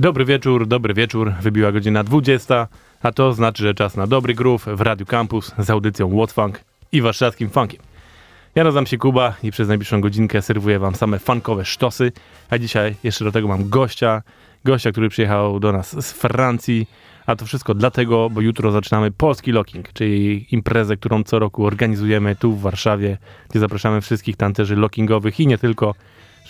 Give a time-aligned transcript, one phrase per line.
[0.00, 1.32] Dobry wieczór, dobry wieczór.
[1.40, 2.68] Wybiła godzina 20,
[3.02, 6.60] a to znaczy, że czas na dobry groove w Radio Campus z audycją What Funk
[6.92, 7.80] i warszawskim funkiem.
[8.54, 12.12] Ja nazywam się Kuba i przez najbliższą godzinkę serwuję wam same funkowe sztosy,
[12.50, 14.22] a dzisiaj jeszcze do tego mam gościa,
[14.64, 16.86] gościa, który przyjechał do nas z Francji,
[17.26, 22.36] a to wszystko dlatego, bo jutro zaczynamy Polski Locking, czyli imprezę, którą co roku organizujemy
[22.36, 23.18] tu w Warszawie,
[23.50, 25.94] gdzie zapraszamy wszystkich tancerzy lockingowych i nie tylko,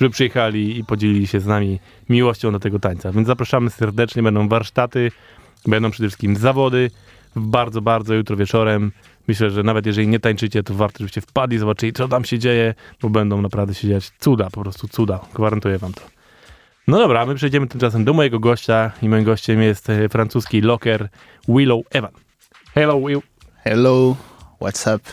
[0.00, 3.12] żeby przyjechali i podzielili się z nami miłością do tego tańca.
[3.12, 5.12] Więc zapraszamy serdecznie, będą warsztaty,
[5.66, 6.90] będą przede wszystkim zawody,
[7.36, 8.92] bardzo, bardzo jutro wieczorem.
[9.28, 12.74] Myślę, że nawet jeżeli nie tańczycie, to warto, żebyście wpadli, zobaczyli, co tam się dzieje,
[13.02, 15.20] bo będą naprawdę się dziać cuda, po prostu cuda.
[15.34, 16.02] Gwarantuję wam to.
[16.88, 21.08] No dobra, my przejdziemy tymczasem do mojego gościa i moim gościem jest e, francuski locker
[21.48, 22.12] Willow Evan.
[22.74, 23.22] Hello, Will.
[23.64, 24.16] Hello,
[24.60, 25.04] what's up?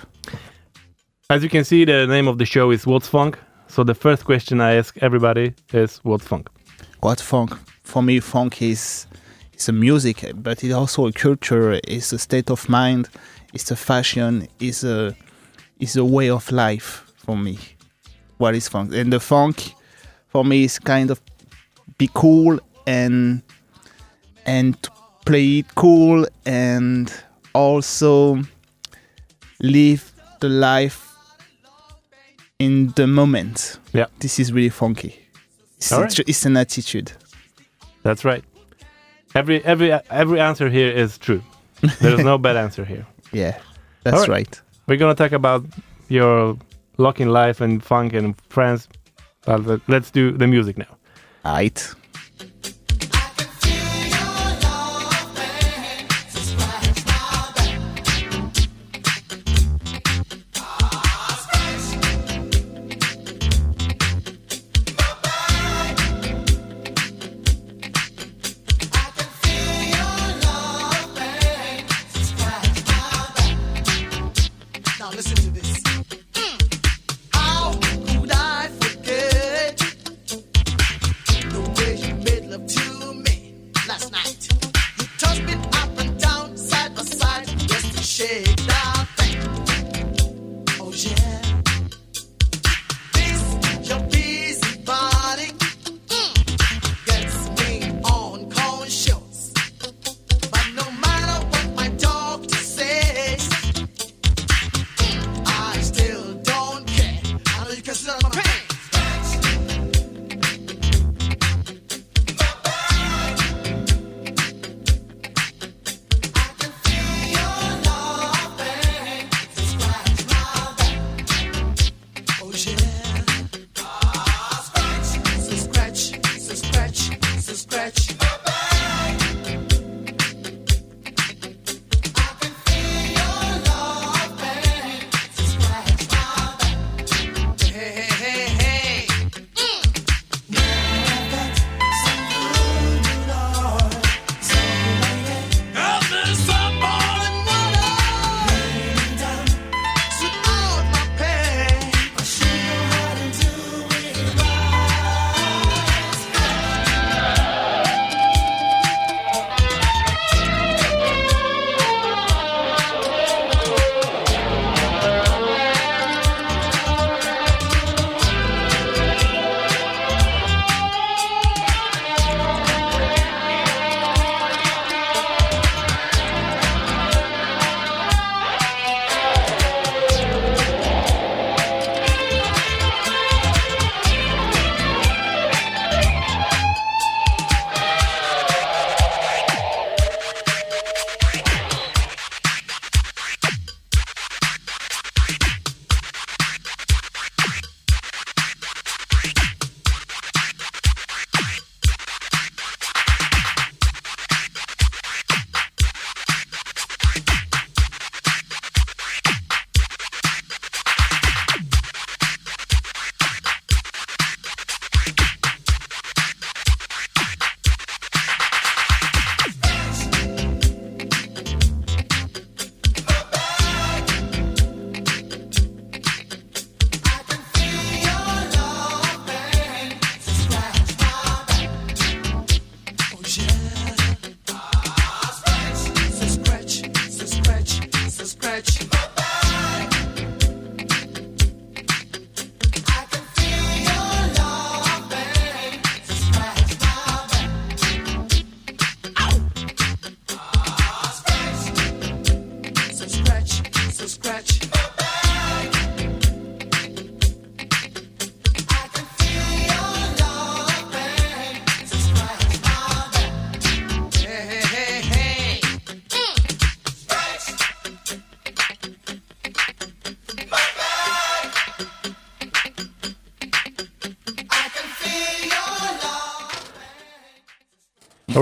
[1.30, 3.45] As you can see, the name of the show is What's Funk.
[3.76, 6.48] So the first question I ask everybody is what funk?
[7.02, 7.52] What funk?
[7.84, 9.06] For me, funk is
[9.52, 11.82] it's a music, but it's also a culture.
[11.84, 13.10] It's a state of mind.
[13.54, 14.48] It's a fashion.
[14.62, 15.14] It's a
[15.78, 17.60] it's a way of life for me.
[18.38, 18.94] What is funk?
[18.96, 19.74] And the funk,
[20.30, 21.22] for me, is kind of
[21.98, 22.58] be cool
[22.88, 23.42] and
[24.46, 24.78] and
[25.26, 27.14] play it cool and
[27.54, 28.42] also
[29.60, 31.05] live the life
[32.60, 33.80] in the moment.
[33.94, 34.06] Yeah.
[34.20, 35.20] This is really funky.
[35.78, 36.20] It's, All right.
[36.20, 37.12] it's an attitude.
[38.04, 38.44] That's right.
[39.34, 41.42] Every every every answer here is true.
[42.00, 43.06] There's no bad answer here.
[43.34, 43.60] Yeah,
[44.04, 44.30] that's All right.
[44.30, 44.62] right.
[44.88, 45.66] We're gonna talk about
[46.08, 46.60] your luck
[46.98, 48.88] locking life and funk and friends,
[49.46, 50.98] but let- let's do the music now.
[51.44, 51.94] Right.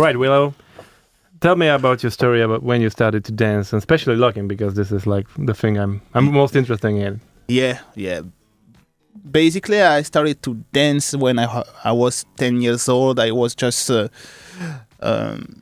[0.04, 0.54] Right, Willow.
[1.42, 4.76] Tell me about your story about when you started to dance, and especially locking, because
[4.76, 7.20] this is like the thing I'm I'm most interested in.
[7.48, 8.22] Yeah, yeah.
[9.30, 13.20] Basically, I started to dance when I I was ten years old.
[13.20, 14.08] I was just uh,
[15.02, 15.62] um,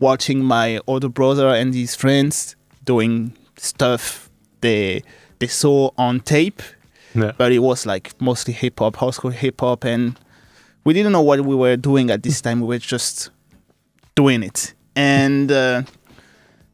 [0.00, 4.30] watching my older brother and his friends doing stuff
[4.62, 5.02] they
[5.38, 6.62] they saw on tape,
[7.14, 7.32] Yeah.
[7.36, 10.18] but it was like mostly hip hop, hardcore hip hop, and
[10.84, 12.60] we didn't know what we were doing at this time.
[12.60, 13.30] We were just
[14.14, 15.82] doing it, and uh,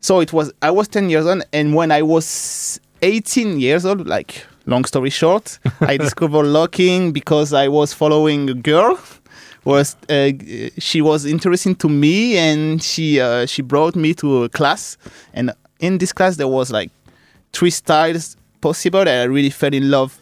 [0.00, 0.52] so it was.
[0.62, 5.10] I was ten years old, and when I was eighteen years old, like long story
[5.10, 8.98] short, I discovered locking because I was following a girl.
[9.64, 10.30] Was uh,
[10.78, 14.96] she was interesting to me, and she uh, she brought me to a class,
[15.34, 16.90] and in this class there was like
[17.52, 20.18] three styles possible, and I really fell in love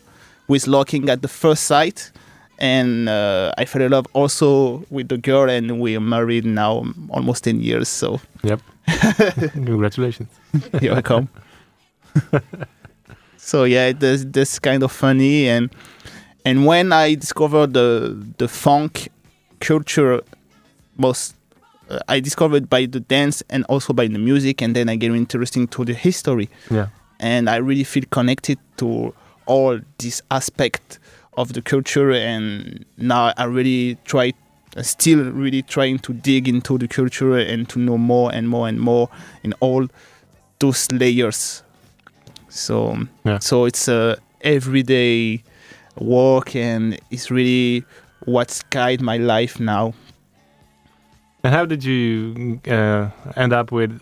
[0.48, 2.10] with locking at the first sight,
[2.58, 6.84] and uh, I fell in love also with the girl, and we are married now
[7.10, 7.88] almost ten years.
[7.88, 8.60] So Yep.
[9.52, 10.28] Congratulations.
[10.80, 11.28] you're welcome.
[13.36, 15.70] so yeah, this that's kind of funny, and
[16.44, 19.08] and when I discovered the the funk
[19.60, 20.20] culture,
[20.96, 21.34] most
[21.90, 25.12] uh, I discovered by the dance and also by the music, and then I get
[25.12, 26.88] interested to the history, Yeah.
[27.20, 29.14] and I really feel connected to
[29.46, 30.98] all this aspect
[31.36, 34.32] of the culture, and now I really try.
[34.82, 38.78] Still, really trying to dig into the culture and to know more and more and
[38.78, 39.08] more
[39.42, 39.86] in all
[40.58, 41.62] those layers.
[42.50, 43.38] So Yeah.
[43.38, 45.42] so it's a everyday
[45.98, 47.84] work and it's really
[48.26, 49.94] what's guide my life now.
[51.42, 53.98] And how did you uh, end up with?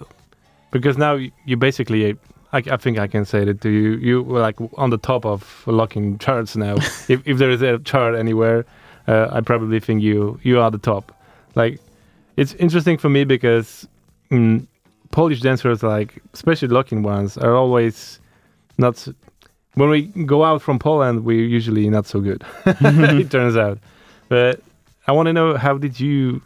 [0.72, 2.16] Because now you basically,
[2.54, 3.96] I, I think I can say that to you.
[3.96, 6.74] You were like on the top of locking charts now.
[7.08, 8.64] if if there is a chart anywhere,
[9.08, 11.12] uh, I probably think you you are the top.
[11.56, 11.80] Like,
[12.36, 13.88] it's interesting for me because
[14.30, 14.66] mm,
[15.10, 18.20] Polish dancers, like especially locking ones, are always
[18.78, 19.06] not.
[19.74, 22.44] When we go out from Poland, we're usually not so good.
[22.66, 23.78] it turns out,
[24.28, 24.60] but
[25.08, 26.40] I want to know how did you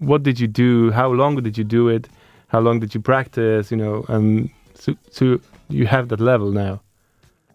[0.00, 0.90] what did you do?
[0.90, 2.06] How long did you do it?
[2.48, 3.70] How long did you practice?
[3.70, 5.40] You know, and so, so
[5.78, 6.80] you have that level now.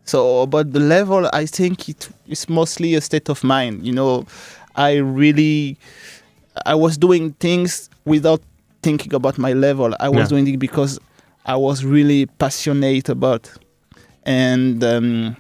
[0.06, 3.86] So but the level, I think it is mostly a state of mind.
[3.88, 4.26] You know,
[4.76, 5.78] I really
[6.66, 8.42] I was doing things without
[8.82, 9.90] thinking about my level.
[10.00, 10.30] I was Yeah.
[10.34, 11.00] doing it because
[11.46, 13.44] I was really passionate about,
[14.26, 15.36] and um,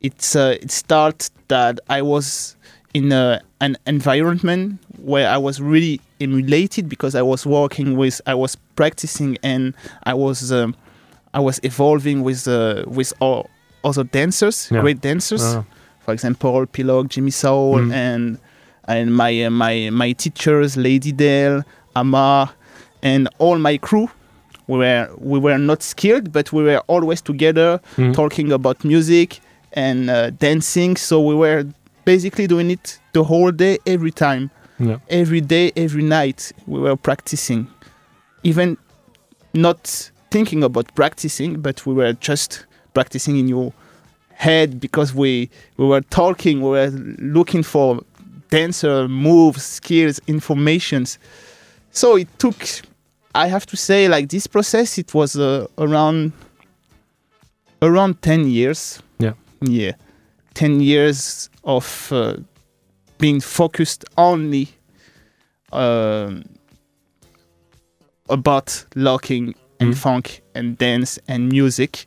[0.00, 2.56] it's uh, it starts that I was
[2.94, 8.34] in a, an environment where I was really emulated because I was working with, I
[8.34, 9.74] was practicing, and
[10.04, 10.74] I was um,
[11.36, 13.48] I was evolving with uh, with all
[13.84, 14.80] other dancers, Yeah.
[14.82, 15.62] great dancers Uh,
[16.04, 17.92] for example, Pilog, Jimmy Soul, Mm.
[17.92, 18.38] and
[18.88, 21.62] and my uh, my my teachers, Lady Dale,
[21.94, 22.48] Amar,
[23.02, 24.08] and all my crew.
[24.68, 29.40] We were we were not skilled, but we were always together mm, talking about music
[29.72, 30.96] and uh, dancing.
[30.98, 31.64] So we were
[32.04, 34.48] basically doing it the whole day, every time,
[34.80, 34.98] yeah.
[35.08, 36.52] every day, every night.
[36.66, 37.66] We were practicing,
[38.42, 38.76] even
[39.54, 43.72] not thinking about practicing, but we were just practicing in your
[44.34, 48.00] head because we we were talking, we were looking for
[48.50, 51.18] dancer moves, skills, informations.
[51.90, 52.56] So it took,
[53.34, 56.32] I have to say, like this process, it was uh, around
[57.82, 59.02] around ten years.
[59.18, 59.32] Yeah.
[59.60, 59.92] yeah,
[60.54, 62.36] ten years of uh,
[63.18, 64.68] being focused only
[65.72, 66.44] um,
[68.28, 69.96] about locking and Mhm.
[69.96, 72.06] funk and dance and music.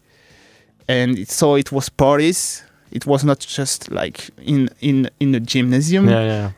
[0.87, 2.63] And it, so it was parties.
[2.91, 6.09] It was not just like in in in a gymnasium.
[6.09, 6.51] Yeah, yeah.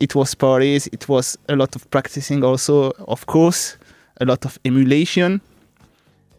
[0.00, 0.88] it was parties.
[0.92, 3.76] It was a lot of practicing also of course.
[4.20, 5.40] A lot of emulation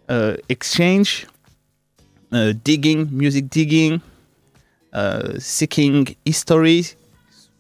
[0.10, 1.26] uh, exchange
[2.32, 4.02] uh, digging music digging
[4.94, 6.84] uh, seeking history.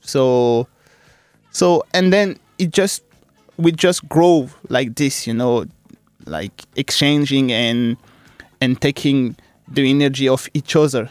[0.01, 0.67] So
[1.51, 3.03] so and then it just
[3.57, 5.65] we just grow like this you know
[6.25, 7.97] like exchanging and
[8.61, 9.35] and taking
[9.67, 11.09] the energy of each other.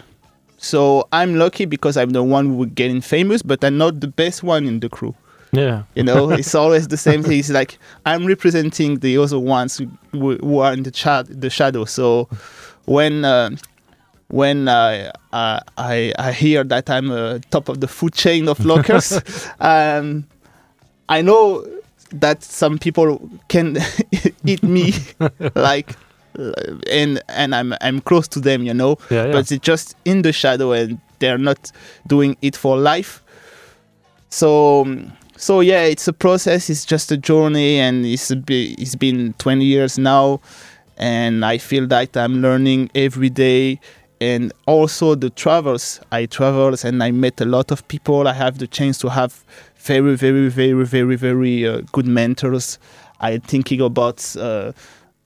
[0.58, 4.42] So i'm lucky because i'm the one who getting famous but i'm not the best
[4.42, 5.14] one in the crew.
[5.52, 5.84] Yeah.
[5.94, 7.38] you know it's always the same thing.
[7.38, 11.84] It's like i'm representing the other ones who, who are in the chat the shadow.
[11.84, 12.28] So
[12.86, 13.50] when uh,
[14.28, 18.64] when I, I I I hear that I'm uh, top of the food chain of
[18.64, 19.20] lockers,
[19.60, 20.26] um,
[21.08, 21.66] I know
[22.20, 23.78] that some people can
[24.44, 24.92] eat me,
[25.54, 25.96] like,
[26.90, 28.96] and and I'm I'm close to them, you know.
[29.10, 29.32] Yeah, yeah.
[29.32, 31.70] But it's just in the shadow, and they're not
[32.06, 33.22] doing it for life.
[34.30, 34.86] So
[35.36, 36.70] so yeah, it's a process.
[36.70, 40.40] It's just a journey, and it's a bi- it's been 20 years now,
[40.96, 43.80] and I feel that I'm learning every day.
[44.20, 48.26] And also the travels, I travel and I met a lot of people.
[48.26, 49.44] I have the chance to have
[49.84, 52.78] very, very, very, very, very uh, good mentors.
[53.20, 54.72] I'm thinking about uh,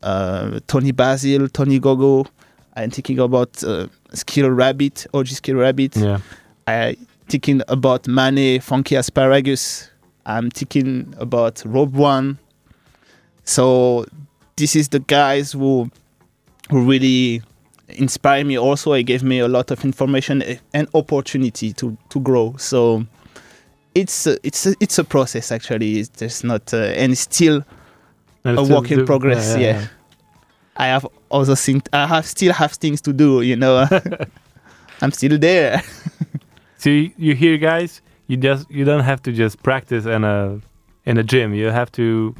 [0.03, 2.27] uh, Toni Basil, Tony Gogo.
[2.75, 5.97] I'm thinking about uh, Skeeter Rabbit, OG Skeeter Rabbit.
[5.97, 6.19] Yeah.
[6.67, 6.97] I
[7.29, 9.91] thinking about Mane, Funky Asparagus.
[10.27, 12.39] I'm thinking about Rob One.
[13.45, 14.07] So
[14.57, 15.91] this is the guys who
[16.71, 17.43] who really
[17.89, 18.59] inspire me.
[18.59, 20.43] Also, it gave me a lot of information
[20.75, 22.55] and opportunity to to grow.
[22.59, 23.07] So
[23.95, 25.99] it's a, it's a, it's a process actually.
[26.01, 27.63] It's just not uh, and it's still
[28.45, 29.57] And a it's work in the- progress.
[29.59, 29.87] Yeah,
[30.77, 31.83] I have also things.
[31.93, 33.43] I have still have things to do.
[33.43, 33.87] You know,
[35.03, 35.83] I'm still there.
[36.81, 40.61] So you, you hear, guys, you just you don't have to just practice in a
[41.07, 41.53] in a gym.
[41.53, 42.37] You have to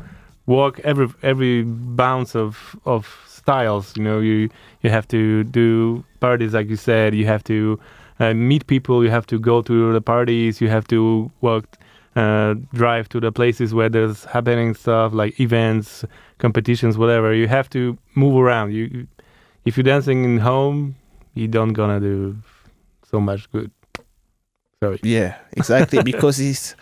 [0.47, 3.97] walk every every bounce of of styles.
[3.97, 4.49] You know, you
[4.83, 7.17] you have to do parties like you said.
[7.17, 7.81] You have to
[8.21, 9.05] uh, meet people.
[9.05, 10.61] You have to go to the parties.
[10.61, 11.65] You have to walk,
[12.17, 16.05] uh, drive to the places where there's happening stuff like events,
[16.39, 17.35] competitions, whatever.
[17.35, 18.73] You have to move around.
[18.73, 19.07] You,
[19.65, 20.97] if you're dancing in home,
[21.35, 22.37] you don't gonna do
[23.11, 23.71] so much good.
[24.83, 25.01] Sorry.
[25.03, 26.03] Yeah, exactly.
[26.13, 26.75] because it's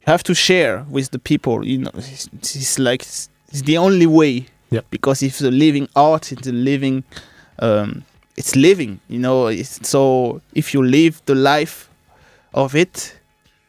[0.00, 1.64] you have to share with the people.
[1.66, 4.46] You know, it's, it's like it's, it's the only way.
[4.70, 4.86] Yep.
[4.90, 7.04] Because if the living art, it's a living,
[7.60, 8.04] um,
[8.36, 9.00] it's living.
[9.08, 11.88] You know, it's, so if you live the life
[12.54, 13.18] of it,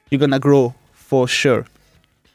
[0.10, 1.66] you're gonna grow for sure.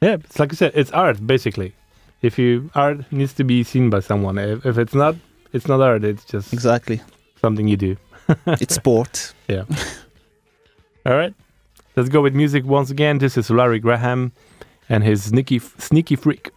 [0.00, 1.74] Yeah, it's like you said, it's art basically.
[2.22, 4.38] If you art needs to be seen by someone.
[4.38, 5.16] If, if it's not,
[5.52, 6.04] it's not art.
[6.04, 7.00] It's just Exactly.
[7.40, 7.96] something you do.
[8.46, 9.34] it's sport.
[9.48, 9.64] Yeah.
[11.06, 11.34] All right,
[11.96, 13.18] let's go with music once again.
[13.18, 14.30] This is Larry Graham
[14.88, 16.50] and his sneaky sneaky freak.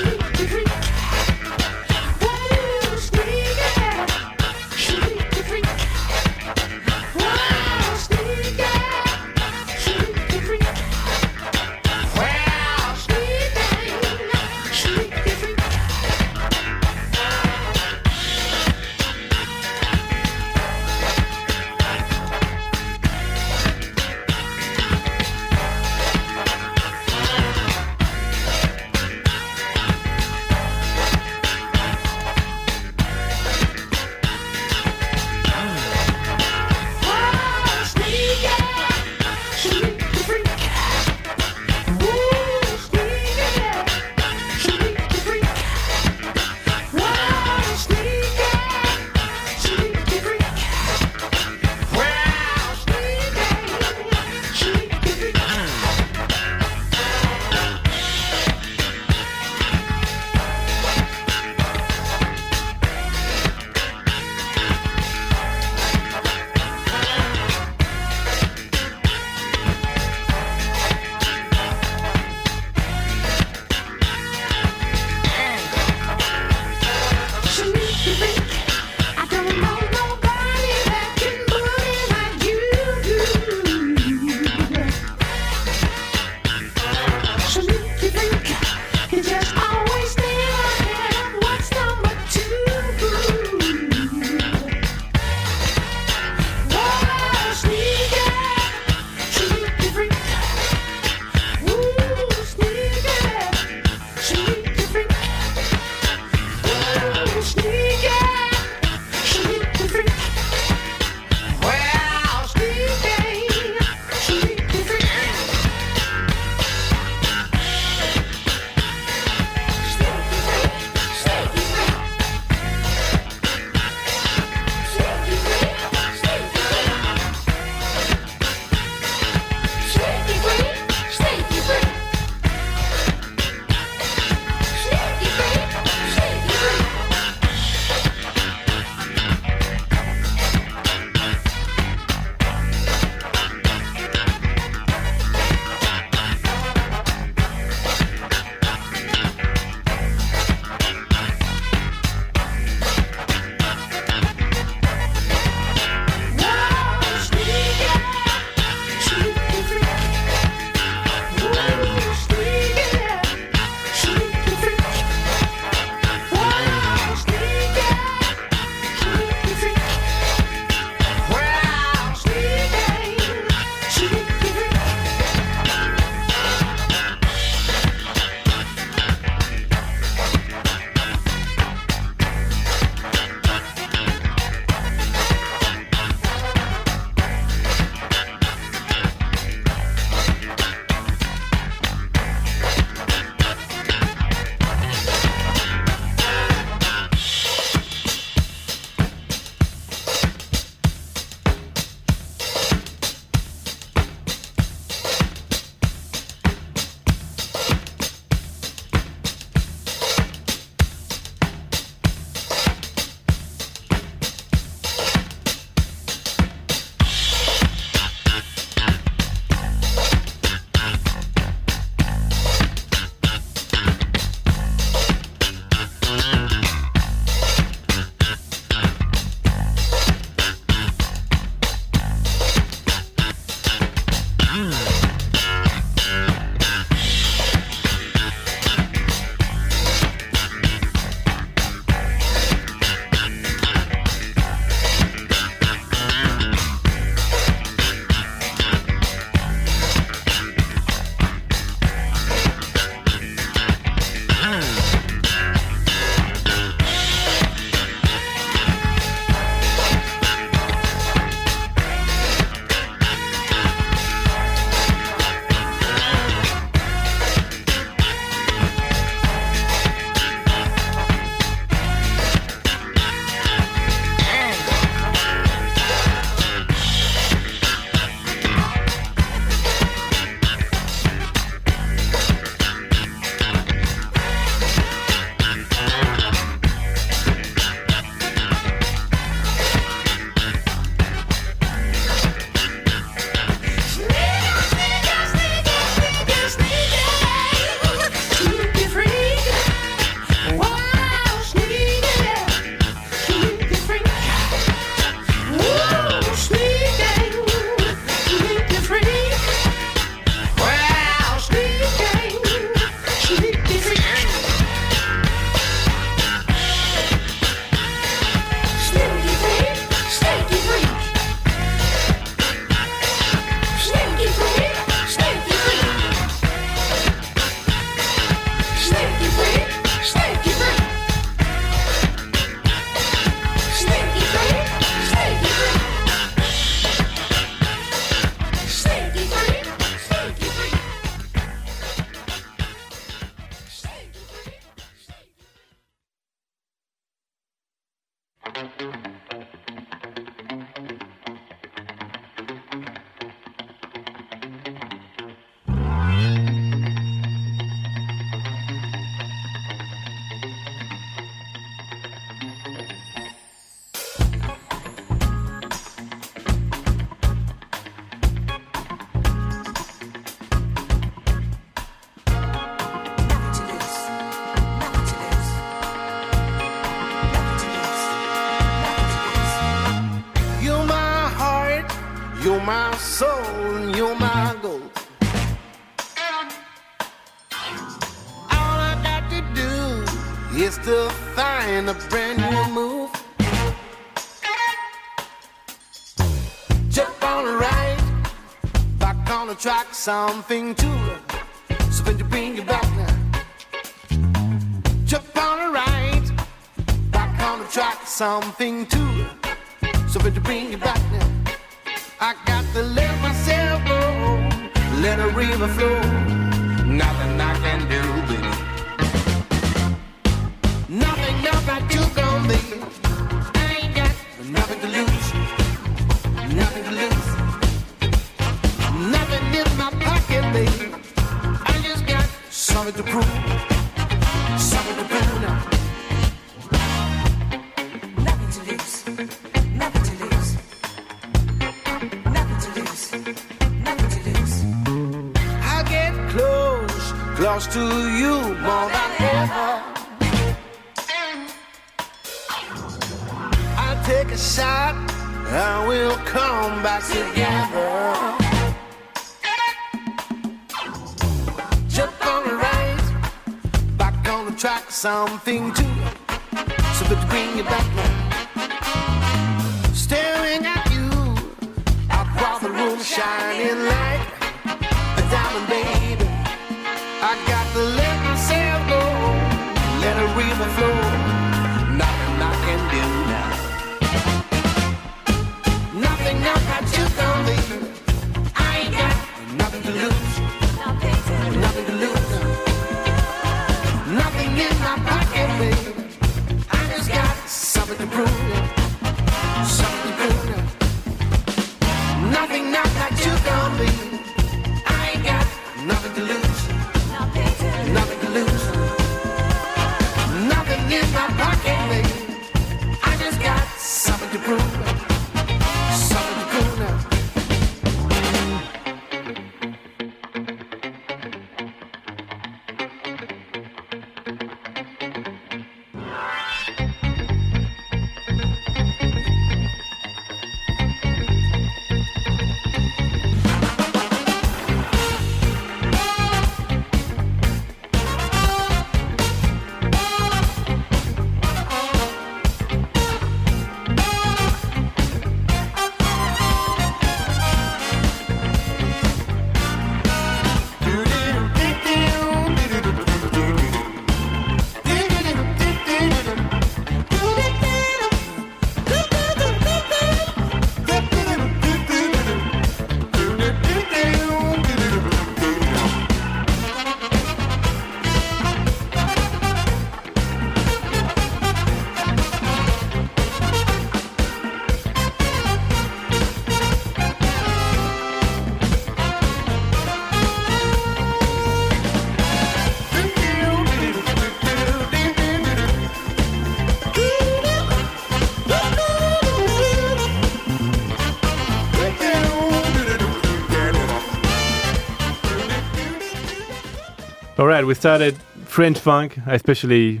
[597.58, 600.00] Right, we started French funk, especially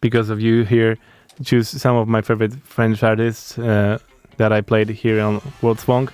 [0.00, 0.98] because of you here.
[1.44, 3.98] Choose some of my favorite French artists uh,
[4.38, 6.12] that I played here on World Funk.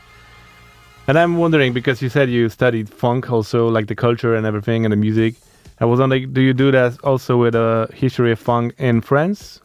[1.08, 4.84] And I'm wondering because you said you studied funk also, like the culture and everything
[4.84, 5.36] and the music.
[5.80, 9.60] I was wondering, do you do that also with a history of funk in France?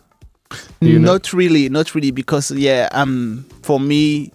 [0.80, 4.32] You know- not really, not really, because yeah, um, for me,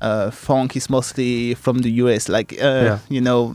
[0.00, 2.28] uh, funk is mostly from the US.
[2.28, 2.98] Like, uh, Yeah.
[3.08, 3.54] you know,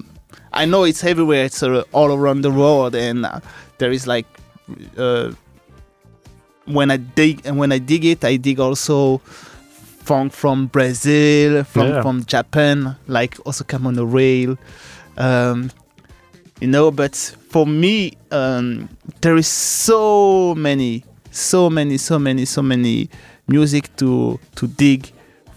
[0.54, 1.46] I know it's everywhere.
[1.46, 3.40] It's uh, all around the world, and uh,
[3.78, 4.26] there is like,
[4.98, 5.32] uh,
[6.66, 9.20] when I dig and when I dig it, I dig also
[10.04, 12.02] funk from Brazil, from Yeah.
[12.02, 14.58] from Japan, like also come on the rail.
[15.18, 15.72] Um,
[16.60, 17.16] you know, but
[17.50, 18.90] for me, um,
[19.22, 23.10] there is so many, so many, so many, so many
[23.48, 25.12] music to to dig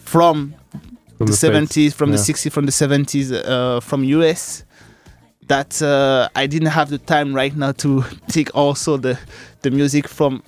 [0.05, 0.55] from
[1.19, 2.25] From the seventies, from the Yeah.
[2.25, 4.65] sixties, from the seventies, uh, from US.
[5.49, 9.19] That uh, I didn't have the time right now to take also the
[9.63, 10.43] the music from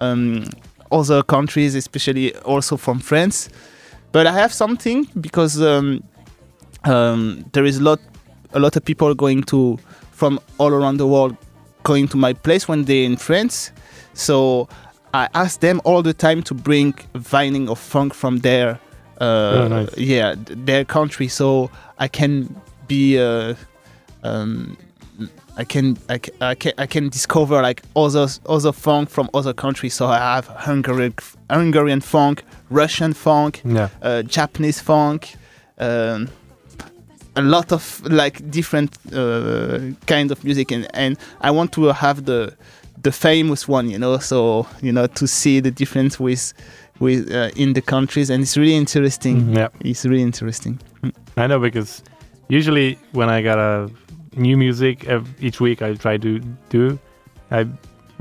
[0.00, 0.44] um,
[0.92, 3.48] other countries, especially also from France.
[4.12, 6.02] But I have something because um,
[6.84, 8.00] um, there is a lot
[8.52, 9.78] a lot of people going to
[10.12, 11.36] from all around the world
[11.82, 13.72] going to my place when they're in France.
[14.14, 14.68] So
[15.12, 18.78] I ask them all the time to bring vining of funk from their
[19.20, 19.24] uh,
[19.64, 19.96] Oh, nice.
[19.98, 21.28] yeah, their country.
[21.28, 22.54] So I can
[22.88, 23.54] be, uh,
[24.26, 24.76] um,
[25.58, 29.54] I can, I can, I can, I can discover like other other funk from other
[29.54, 29.94] countries.
[29.94, 31.14] So I have Hungarian
[31.50, 33.88] Hungarian funk, Russian funk, Yeah.
[34.02, 35.34] uh, Japanese funk,
[35.78, 36.28] um,
[37.36, 42.24] a lot of like different uh, kind of music, and, and I want to have
[42.24, 42.52] the
[43.02, 44.18] the famous one, you know.
[44.18, 46.52] So you know to see the difference with
[47.00, 49.54] with uh, in the countries, and it's really interesting.
[49.56, 49.68] Yeah.
[49.80, 50.78] It's really interesting.
[51.36, 52.02] I know because
[52.48, 53.88] usually when I got a
[54.36, 55.06] new music
[55.40, 56.38] each week, I try to
[56.70, 56.98] do.
[57.50, 57.66] I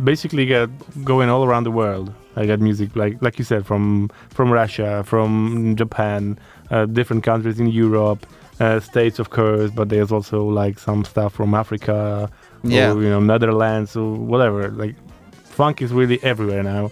[0.04, 0.70] basically get
[1.06, 2.14] going all around the world.
[2.36, 6.38] I got music like like you said from from Russia, from Japan,
[6.72, 8.26] uh, different countries in Europe,
[8.60, 12.30] uh, states of course, but there's also like some stuff from Africa,
[12.64, 12.92] Yeah.
[12.92, 14.70] or you know Netherlands or whatever.
[14.70, 14.96] Like
[15.44, 16.92] funk is really everywhere now.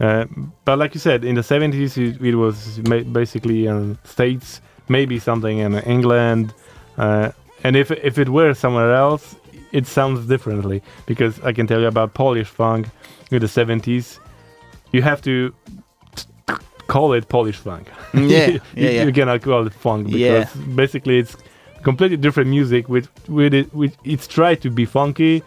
[0.00, 0.24] Uh,
[0.64, 5.18] but like you said, in the 70s, it, it was ma- basically in states, maybe
[5.20, 6.52] something in England,
[6.98, 7.30] uh,
[7.64, 9.36] and if if it were somewhere else,
[9.72, 10.82] it sounds differently.
[11.06, 12.86] Because I can tell you about Polish funk
[13.30, 14.18] in the 70s,
[14.92, 15.52] you have to
[16.86, 17.88] call it Polish funk.
[18.14, 19.04] Yeah, you, yeah, yeah.
[19.04, 20.74] you cannot call it funk because Yeah.
[20.76, 21.36] basically it's
[21.82, 25.42] completely different music with with it with it's tried to be funky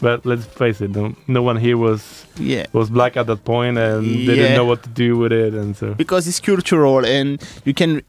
[0.00, 2.66] but let's face it no, no one here was Yeah.
[2.72, 4.42] was black at that point and they Yeah.
[4.42, 8.02] didn't know what to do with it and so because it's cultural and you can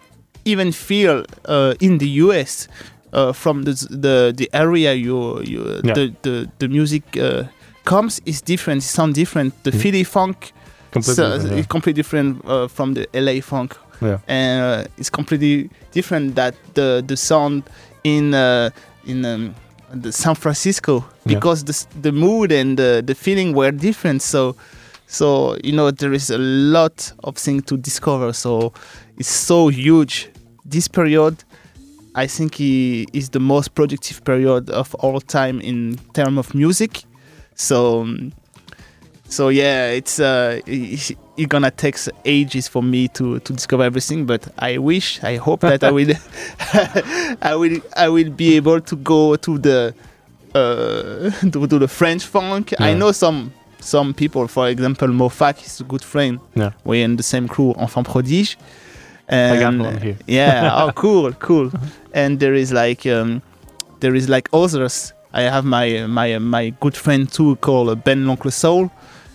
[0.45, 2.67] even feel uh, in the US
[3.13, 5.93] uh, from the the the area you you Yeah.
[5.93, 7.43] the, the the music uh,
[7.83, 9.79] comes is different it sounds different the Mhm.
[9.81, 10.51] Philly funk
[10.91, 14.17] completely so, different, it's completely different uh, from the LA funk yeah.
[14.27, 17.63] and uh, it's completely different that the the sound
[18.03, 18.69] in uh,
[19.05, 19.53] in um,
[20.01, 20.93] the San Francisco
[21.25, 21.35] Yeah.
[21.35, 24.21] because the the mood and the, the feeling were different.
[24.21, 24.55] So
[25.07, 28.33] so you know there is a lot of things to discover.
[28.33, 28.73] So
[29.17, 30.29] it's so huge.
[30.69, 31.35] This period,
[32.17, 37.03] I think, he is the most productive period of all time in term of music.
[37.55, 38.01] So.
[38.01, 38.33] um,
[39.29, 44.25] so yeah, it's uh, it's it's gonna take ages for me to to discover everything.
[44.25, 46.13] But I wish, I hope that I will,
[47.41, 49.93] I will, I will be able to go to the
[50.55, 52.73] uh, to, to the French funk.
[52.79, 56.39] I know some some people, for example, Mofak is a good friend.
[56.55, 56.71] Yeah.
[56.85, 58.55] We're in the same crew, Enfant Prodige.
[59.29, 60.17] I got one here.
[60.27, 60.71] Yeah.
[60.73, 61.71] oh, cool, cool.
[62.13, 63.41] And there is like um,
[63.99, 65.13] there is like others.
[65.33, 68.89] I have my my my good friend too called uh, Ben L'Oncle Soul.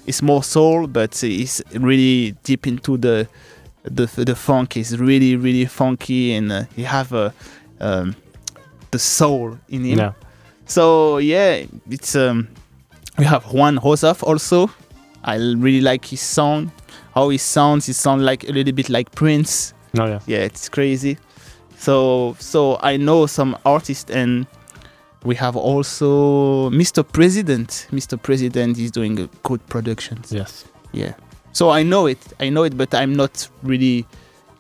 [0.07, 3.29] It's more soul, but it's really deep into the
[3.85, 4.77] the the funk.
[4.77, 7.33] It's really really funky, and uh, he have a
[7.81, 8.17] um,
[8.91, 9.99] the soul in him.
[9.99, 10.13] yeah
[10.67, 12.49] So yeah, it's um,
[13.19, 14.71] we have Juan Rozoff also.
[15.23, 16.71] I really like his sound.
[17.15, 20.21] How he sounds, he sounds like a little bit like Prince no yeah.
[20.27, 21.19] Yeah it's crazy.
[21.77, 24.47] So so i know some artists and
[25.25, 27.87] we have also mr president.
[27.91, 30.33] Mr president is doing a good productions.
[30.33, 30.65] Yes.
[30.93, 31.15] Yeah.
[31.53, 32.19] So i know it.
[32.41, 34.07] I know it but i'm not really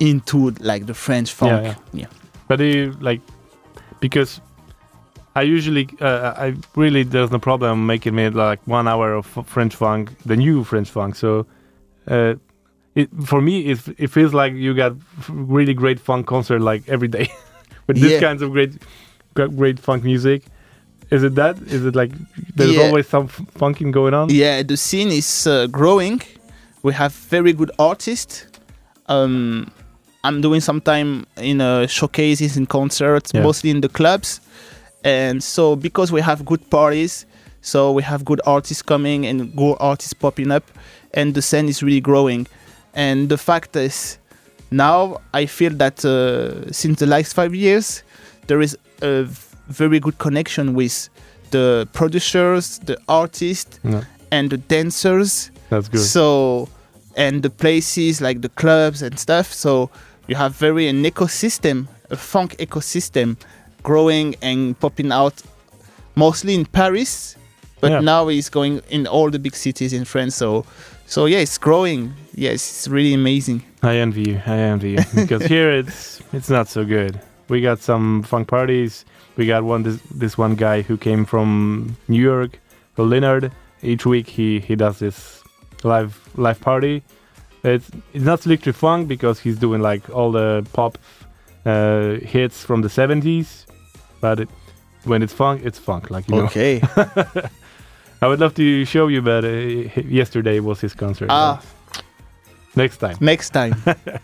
[0.01, 1.65] into like the french funk.
[1.65, 2.07] Yeah, yeah.
[2.49, 3.21] But do you like
[4.01, 4.41] because
[5.35, 9.75] I usually uh, I really there's no problem making me like one hour of French
[9.75, 11.15] funk the new French funk.
[11.15, 11.47] So
[12.07, 12.35] uh,
[12.95, 14.93] it for me it, it feels like you got
[15.29, 17.29] really great funk concert like every day.
[17.87, 18.21] With this Yeah.
[18.21, 18.73] kinds of great
[19.35, 20.43] great funk music.
[21.11, 21.59] Is it that?
[21.63, 22.13] Is it like
[22.57, 22.83] there's Yeah.
[22.85, 24.29] always some f- funking going on?
[24.31, 26.21] Yeah the scene is uh, growing.
[26.83, 28.47] We have very good artists.
[29.09, 29.67] Um
[30.25, 33.43] i'm doing some time in uh, showcases and concerts Yeah.
[33.43, 34.41] mostly in the clubs.
[35.05, 37.27] And so because we have good parties
[37.61, 40.63] so we have good artists coming and good artists popping up
[41.15, 42.47] and the scene is really growing
[42.95, 44.19] and the fact is
[44.71, 48.03] now i feel that uh, since the last five years
[48.47, 49.25] there is a
[49.69, 51.09] very good connection with
[51.51, 55.51] the producers the artists No, and the dancers.
[55.69, 56.01] That's good.
[56.01, 56.69] So
[57.17, 59.53] and the places like the clubs and stuff.
[59.53, 59.91] So
[60.29, 63.37] you have very an ecosystem a funk ecosystem
[63.83, 65.35] growing and popping out
[66.15, 67.37] mostly in paris
[67.81, 68.01] but Yeah.
[68.01, 70.35] now it's going in all the big cities in france.
[70.37, 70.65] So
[71.07, 74.41] so yeah it's growing yes it's really amazing I envy you.
[74.47, 77.21] I envy you because here it's it's not so good.
[77.49, 79.05] We got some funk parties.
[79.37, 82.61] We got one this this one guy who came from New York,
[82.95, 83.51] called Leonard.
[83.83, 85.43] Each week he he does this
[85.83, 87.03] live live party.
[87.65, 90.97] It's it's not strictly funk because he's doing like all the pop
[91.67, 93.67] uh, hits from the 70s,
[94.21, 94.49] but it,
[95.05, 96.11] when it's funk, it's funk.
[96.11, 96.45] Like you know.
[96.45, 96.81] okay
[98.23, 99.49] I would love to show you, but uh,
[100.07, 101.27] yesterday was his concert.
[101.31, 101.61] ah
[102.75, 103.17] Next time.
[103.21, 103.75] next time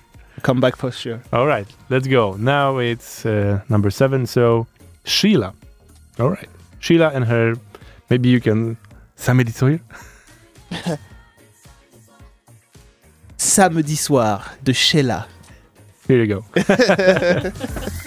[0.42, 1.20] come back for sure.
[1.32, 2.34] All right, let's go.
[2.36, 4.26] Now it's uh, number seven.
[4.26, 4.66] So
[5.04, 5.52] Sheila.
[6.18, 6.48] All right,
[6.80, 7.54] Sheila and her.
[8.10, 8.76] Maybe you can.
[9.16, 9.80] Samedi soir.
[13.36, 15.26] Samedi soir de Sheila.
[16.06, 16.44] Here you go.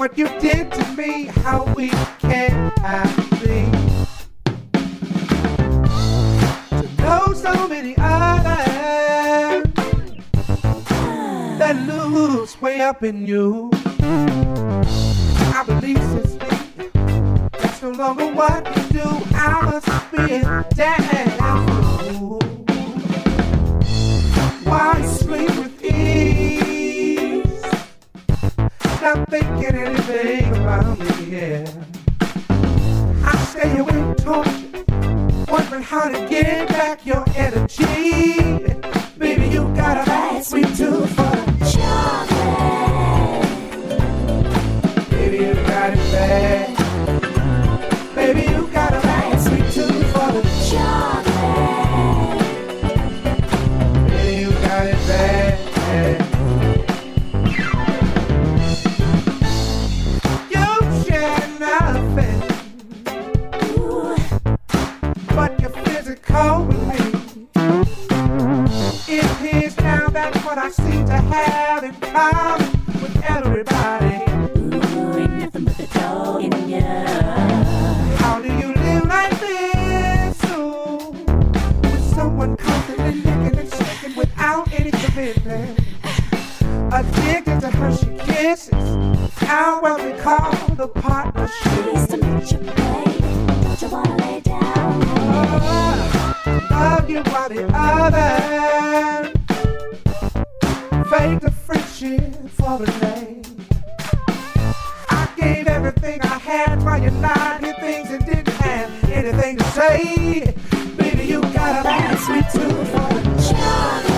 [0.00, 1.90] what you did to me, how we
[2.20, 3.04] can I
[3.42, 3.70] be?
[6.70, 9.66] To know so many others
[11.58, 13.70] that lose way up in you.
[14.00, 16.36] I believe since
[17.52, 19.08] that's no longer what you do.
[19.34, 20.40] I must be
[22.16, 22.40] fool.
[24.64, 25.69] Why sleep with
[29.00, 31.84] not thinking anything about me, yeah.
[33.24, 34.84] I stay awake tortured,
[35.48, 37.84] wondering how to get back your energy.
[39.18, 41.32] Baby, you got a bad sweet tooth for
[41.72, 43.48] chocolate.
[45.10, 46.69] Baby, you got it bad.
[88.50, 91.72] This is how what we call the partnership.
[91.84, 93.20] Please to meet you, babe.
[93.62, 95.02] Don't you wanna lay down?
[95.04, 99.30] Uh, love you while the other
[101.08, 103.42] fake the friendship for the name.
[105.10, 109.64] I gave everything I had while you lied, did things and didn't have anything to
[109.78, 110.56] say.
[110.96, 113.20] Baby, you got a man sweet tooth for the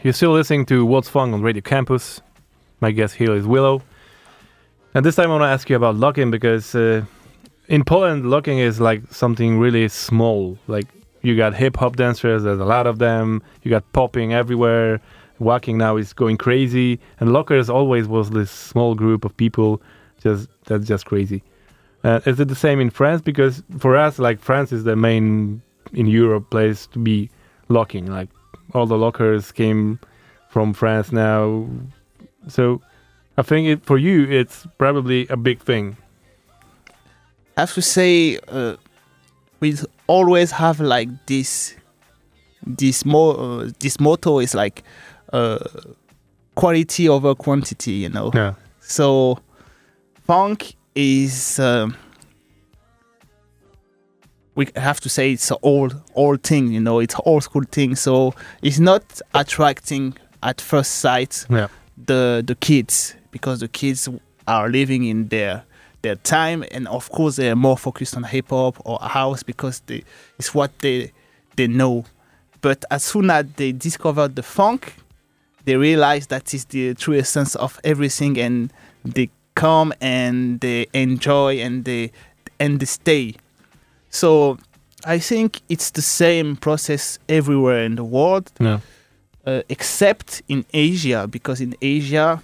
[0.07, 2.23] you're still listening to What's Funk on Radio Campus.
[2.81, 3.83] My guest here is Willow.
[4.95, 7.05] And this time I want to ask you about locking because uh,
[7.67, 10.57] in Poland, locking is like something really small.
[10.69, 10.87] Like
[11.23, 13.43] you got hip hop dancers, there's a lot of them.
[13.65, 15.01] You got popping everywhere.
[15.41, 17.01] Waacking now is going crazy.
[17.19, 19.83] And lockers always was this small group of people.
[20.23, 21.43] Just that's just crazy.
[22.05, 23.23] Uh, is it the same in France?
[23.23, 25.61] Because for us, like France is the main
[25.93, 27.29] in Europe place to be
[27.69, 28.07] locking.
[28.07, 28.29] Like
[28.77, 29.99] all the lockers came
[30.49, 31.67] from France now.
[32.49, 32.81] So
[33.37, 35.97] I think it, for you, it's probably a big thing.
[37.57, 38.77] I have to say, uh,
[39.61, 41.75] we always have like this.
[42.67, 44.83] This mo uh, this motto is like
[45.33, 45.59] uh,
[46.57, 47.93] quality over quantity.
[47.93, 48.31] You know.
[48.35, 48.55] Yeah.
[48.81, 49.39] So
[50.27, 51.97] funk is um,
[54.57, 57.63] we have to say it's an old old thing, you know, it's an old school
[57.71, 57.95] thing.
[57.95, 61.69] So it's not attracting at first sight Yeah.
[62.07, 64.09] the the kids because the kids
[64.49, 65.63] are living in their
[66.03, 70.03] their time and of course they're more focused on hip hop or house because they
[70.39, 71.13] it's what they
[71.57, 72.05] they know.
[72.63, 74.95] But as soon as they discover the funk,
[75.65, 78.73] they realize that is the true essence of everything and
[79.05, 82.11] they come and they enjoy and they
[82.61, 83.35] and they stay
[84.17, 84.57] so
[85.05, 88.81] I think it's the same process everywhere in the world, Yeah.
[89.47, 92.41] uh, except in Asia, because in Asia,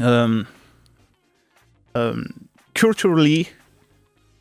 [0.00, 0.46] um,
[1.94, 3.48] um, culturally,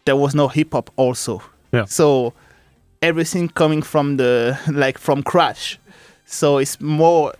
[0.05, 1.41] there was no hip hop also.
[1.71, 1.85] Yeah.
[1.85, 2.33] So
[3.01, 5.77] everything coming from the like from crash.
[6.25, 7.33] So it's more,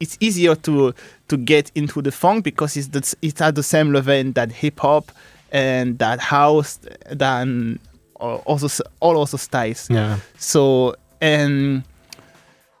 [0.00, 0.92] it's easier to
[1.28, 4.80] to get into the funk because it's the, it's at the same level that hip
[4.80, 5.10] hop
[5.52, 6.78] and that house
[7.10, 7.78] than
[8.20, 8.68] also
[9.00, 9.88] all also styles.
[9.90, 10.18] Yeah.
[10.38, 11.82] So and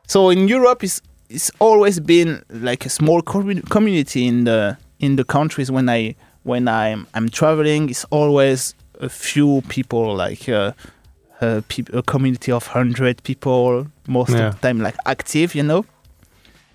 [0.06, 5.16] so in Europe, it's it's always been like a small commu- community in the in
[5.16, 7.90] the countries when I when I'm I'm traveling.
[7.90, 10.72] It's always a few people like uh,
[11.40, 14.48] a, peop a community of hundred people most Yeah.
[14.48, 15.84] of the time like active, you know.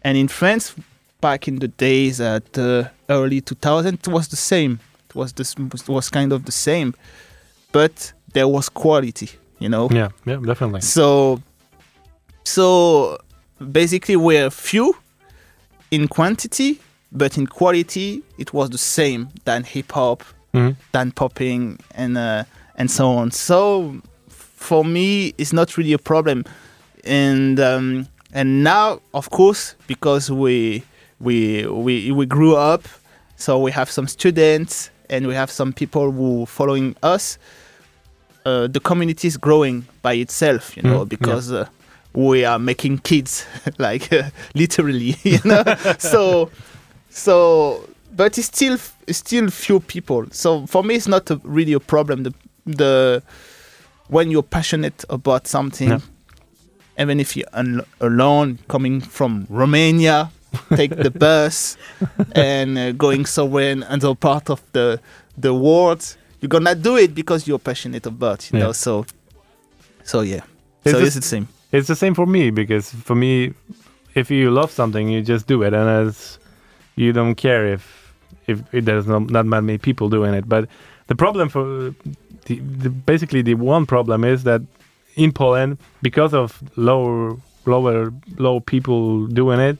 [0.04, 0.74] And in France,
[1.22, 4.80] back in the days at the early 2000, it was the same.
[5.10, 6.94] It was this it was kind of the same,
[7.72, 9.90] but there was quality, you know.
[9.92, 10.10] Yeah.
[10.26, 10.38] Yeah.
[10.46, 10.82] Definitely.
[10.82, 11.42] So,
[12.44, 13.18] so
[13.72, 14.96] basically, we're few
[15.92, 16.80] in quantity,
[17.12, 20.76] but in quality, it was the same than hip hop, Mhm.
[20.92, 22.44] than popping, and uh,
[22.76, 23.32] and so on.
[23.32, 23.96] So,
[24.30, 26.44] for me, it's not really a problem.
[27.04, 30.84] And um, and now, of course, because we
[31.20, 32.88] we we we grew up,
[33.36, 37.38] so we have some students and we have some people who following us
[38.46, 41.68] uh, the community is growing by itself, you know, Mm, because uh,
[42.14, 43.46] we are making kids,
[43.78, 45.64] like uh, literally, you know.
[46.00, 46.50] so,
[47.10, 47.84] so,
[48.16, 48.78] but it's still
[49.10, 50.26] still few people.
[50.32, 52.24] So for me, it's not a, really a problem.
[52.24, 52.34] The
[52.66, 53.24] the
[54.08, 56.00] when you're passionate about something, Yeah.
[56.98, 60.32] even if you're un- alone, coming from Romania,
[60.76, 61.78] take the bus
[62.34, 65.00] and uh, going somewhere in another part of the
[65.38, 68.66] the world, you're gonna do it because you're passionate about, you Yeah.
[68.66, 68.72] know.
[68.74, 69.06] So,
[70.04, 70.42] so yeah.
[70.84, 71.48] It's so just- it's the same.
[71.72, 73.54] It's the same for me because for me,
[74.16, 76.40] if you love something, you just do it, and as
[76.96, 78.14] you don't care if
[78.48, 80.50] if, if there's not, not that many people doing it.
[80.50, 80.68] But
[81.08, 81.94] the problem for
[82.46, 84.62] the, the basically the one problem is that
[85.16, 87.38] in Poland, because of lower
[87.68, 89.78] lower low people doing it,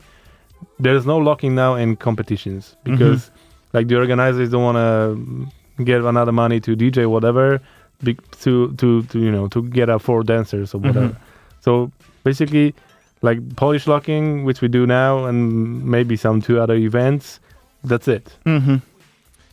[0.80, 3.32] there's no locking now in competitions because
[3.74, 7.60] like the organizers don't want to get another money to DJ whatever
[8.04, 11.10] be, to to to you know to get a four dancers or whatever.
[11.10, 11.16] Mhm.
[11.62, 11.92] So
[12.24, 12.74] basically,
[13.22, 17.40] like Polski Locking, which we do now, and maybe some two other events.
[17.84, 18.36] That's it.
[18.46, 18.78] hmm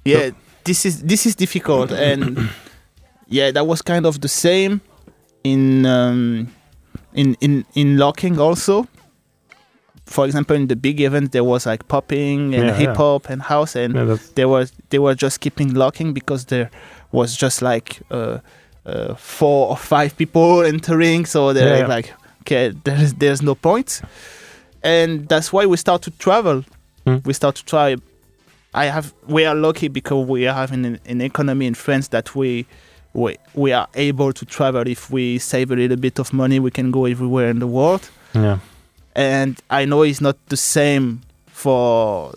[0.05, 0.31] Yeah,
[0.65, 2.39] this is this is difficult, and
[3.29, 4.81] yeah, that was kind of the same
[5.45, 6.49] in um,
[7.15, 8.87] in in in locking also.
[10.07, 12.95] For example, in the big event, there was like popping and Yeah, hip yeah.
[12.95, 16.71] hop and house, and Yeah, they were they were just keeping locking because there
[17.13, 18.39] was just like uh,
[18.87, 21.97] uh, four or five people entering, so they're Yeah, yeah.
[21.97, 24.01] like, okay, there's there's no point,
[24.83, 26.63] and that's why we start to travel.
[27.05, 27.17] Hmm.
[27.25, 27.97] We start to try.
[28.75, 32.35] I have we are lucky because we are having an, an economy in France that
[32.35, 32.65] we.
[33.15, 36.71] We, we are able to travel if we save a little bit of money we
[36.71, 38.59] can go everywhere in the world yeah.
[39.17, 42.35] And I know it's not the same for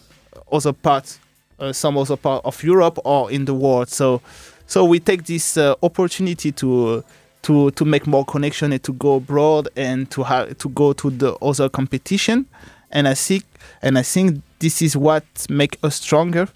[0.49, 1.19] other parts,
[1.59, 3.89] uh, some other part of Europe or in the world.
[3.89, 4.21] So,
[4.65, 7.03] so we take this uh, opportunity to
[7.41, 11.09] to to make more connection and to go abroad and to have to go to
[11.09, 12.45] the other competition.
[12.91, 13.43] And I think
[13.81, 16.47] and I think this is what make us stronger.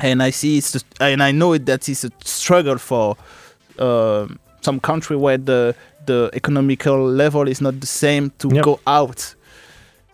[0.00, 3.16] And I see it's and I know that it's a struggle for
[3.78, 4.26] uh,
[4.62, 5.76] some country where the
[6.08, 8.64] the economical level is not the same to Yep.
[8.64, 9.34] go out.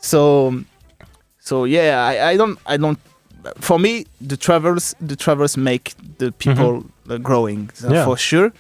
[0.01, 0.53] So,
[1.41, 2.99] so yeah, I, I don't I don't.
[3.61, 8.05] For me, the travels the travels make the people uh, growing so Yeah.
[8.05, 8.51] for sure.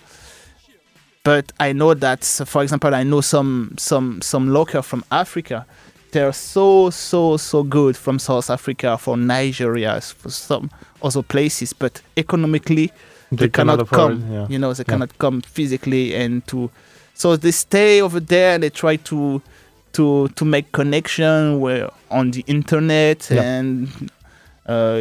[1.24, 5.64] But I know that, for example, I know some some some local from Africa.
[6.12, 10.68] They're so so so good from South Africa, from Nigeria, for some
[11.02, 11.72] other places.
[11.72, 12.92] But economically,
[13.32, 14.32] they, cannot, afford come.
[14.32, 14.46] yeah.
[14.50, 14.92] You know, they Yeah.
[14.92, 16.70] cannot come physically and to.
[17.14, 19.40] So they stay over there and they try to
[19.92, 23.42] to to make connection where on the internet Yeah.
[23.42, 24.10] and
[24.66, 25.00] uh,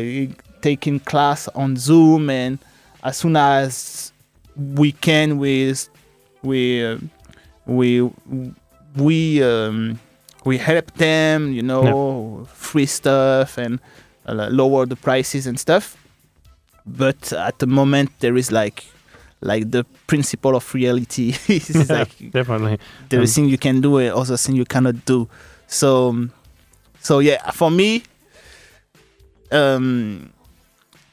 [0.62, 2.60] taking class on Zoom and
[3.04, 4.12] as soon as
[4.56, 5.74] we can we
[6.44, 6.98] we uh,
[7.66, 8.08] we
[8.96, 10.00] we um,
[10.46, 13.80] we help them you know free stuff and
[14.28, 15.98] uh, lower the prices and stuff
[16.86, 18.86] but at the moment there is like
[19.44, 22.80] like the principle of reality is like Definitely.
[23.10, 25.28] there is Um, thing you can do and other thing you cannot do
[25.68, 26.32] so um,
[27.00, 28.04] so yeah for me
[29.52, 30.32] um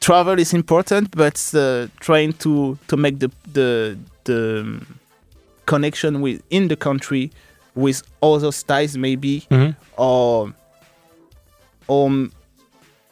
[0.00, 4.86] travel is important but uh, trying to to make the the the um,
[5.66, 7.30] connection with in the country
[7.74, 9.74] with other styles maybe Mhm.
[9.96, 10.52] or
[11.86, 12.10] or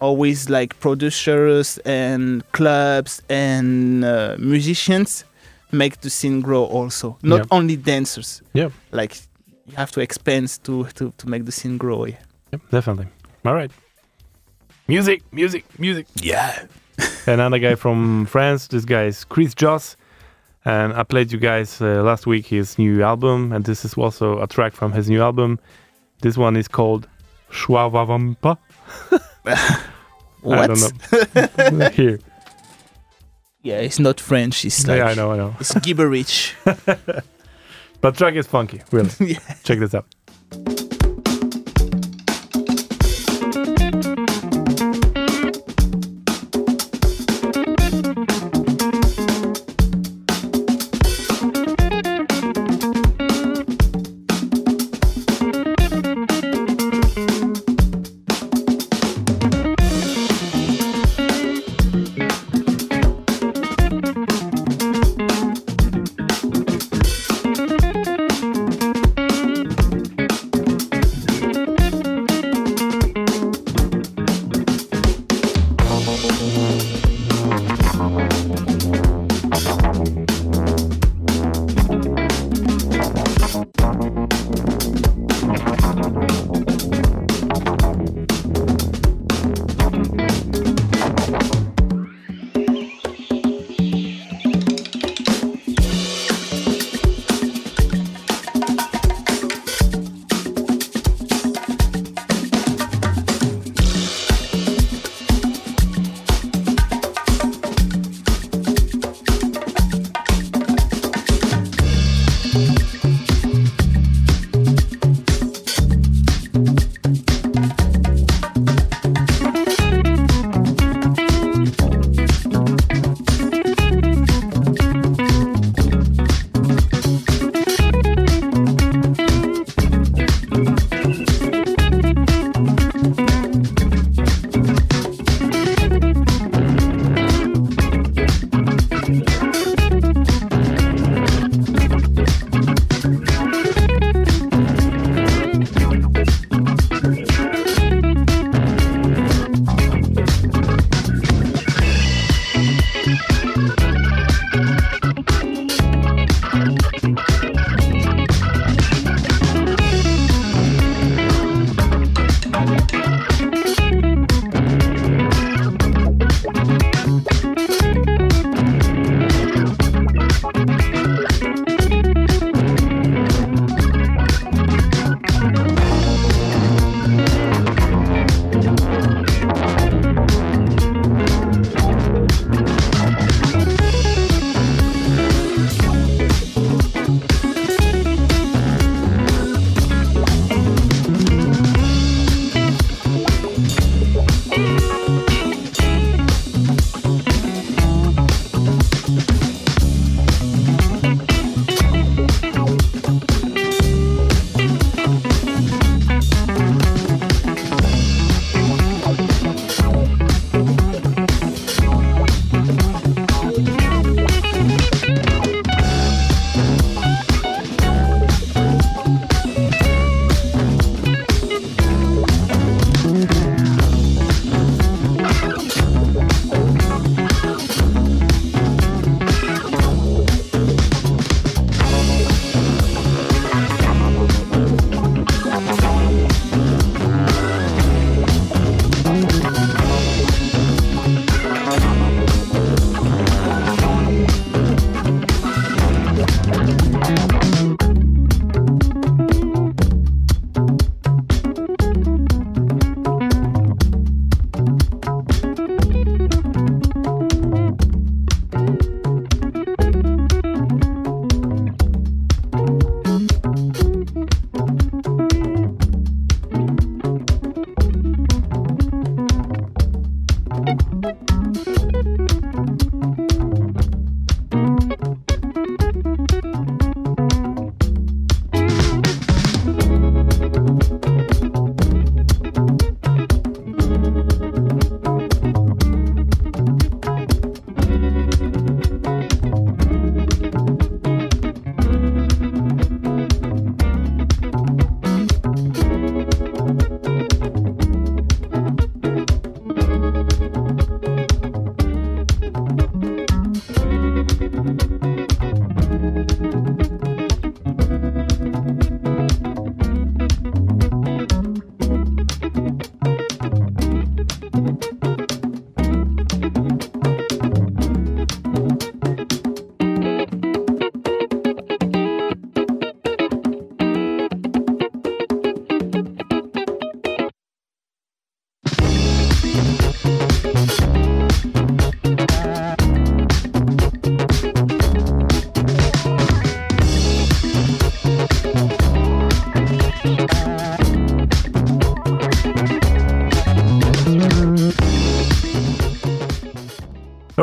[0.01, 5.25] or with like producers and clubs and uh, musicians
[5.73, 7.47] make the scene grow also not Yeah.
[7.59, 8.69] only dancers Yeah.
[8.93, 9.17] like
[9.67, 12.17] you have to expand to to, to make the scene grow yeah.
[12.53, 13.07] Yep, definitely.
[13.45, 13.71] All right.
[14.87, 16.07] Music, music, music.
[16.23, 16.65] yeah
[17.27, 18.69] Another guy from France.
[18.69, 19.97] This guy is Chris Joss.
[20.65, 23.53] And I played you guys uh, last week his new album.
[23.53, 25.59] And this is also a track from his new album.
[26.23, 27.07] This one is called
[27.51, 28.57] Shawawnpa.
[30.43, 31.89] what I don't know.
[31.95, 32.19] Here.
[33.63, 35.55] yeah it's not french it's like yeah, I know, I know.
[35.61, 36.55] it's gibberish
[38.01, 39.11] But track is funky, really.
[39.21, 40.07] yeah Check this out.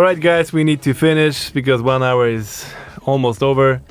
[0.06, 2.66] Right, guys, we need to finish because one hour is
[3.06, 3.82] almost over.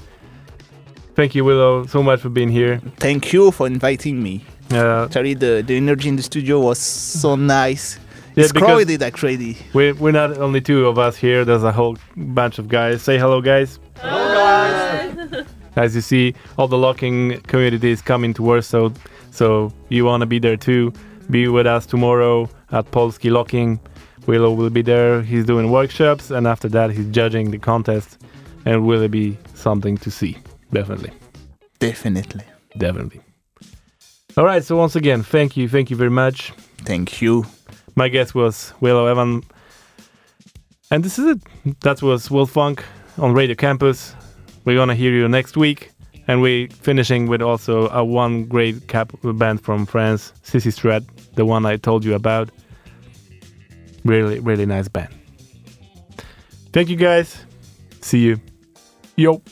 [1.17, 2.81] Thank you, Willow, so much for being here.
[2.99, 4.45] Thank you for inviting me.
[4.73, 7.99] Uh, Actually, the, the energy in the studio was so nice.
[8.37, 9.57] Yeah, it's because- crowded, actually.
[9.73, 13.03] we're, we're not only two of us here, there's a whole bunch of guys.
[13.03, 13.79] Say hello, guys.
[14.01, 15.47] hello, guys.
[15.77, 18.91] As you see, all the locking community is coming to Warsaw,
[19.33, 20.93] so you want to be there too.
[21.31, 23.81] Be with us tomorrow at Polski Locking.
[24.27, 25.23] Willow will be there.
[25.23, 28.19] He's doing workshops, and after that, he's judging the contest,
[28.65, 30.37] and will it be something to see.
[30.73, 31.13] Definitely,
[31.79, 32.45] Definitely.
[32.79, 33.21] definitely.
[34.37, 34.65] All right.
[34.65, 36.53] So once again, thank you, thank you very much.
[36.79, 37.45] Thank you.
[37.95, 39.45] My guest was Willow Evann.
[40.91, 41.81] And this is it.
[41.81, 42.85] That was Will Funk
[43.19, 44.15] on Radio Campus.
[44.65, 45.91] We're gonna hear you next week.
[46.27, 51.03] And we're finishing with also a one great cap band from France, Cissy Street,
[51.37, 52.49] the one I told you about.
[54.05, 55.15] Really, really nice band.
[56.73, 57.45] Thank you guys.
[58.01, 58.41] See you.
[59.17, 59.43] Yo.